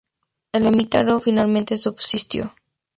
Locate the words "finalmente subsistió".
1.19-2.55